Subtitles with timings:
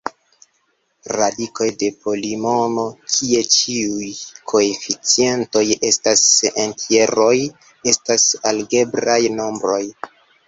[1.15, 4.07] Radikoj de polinomo, kies ĉiuj
[4.53, 6.23] koeficientoj estas
[6.65, 7.35] entjeroj,
[7.95, 9.83] estas algebraj nombroj.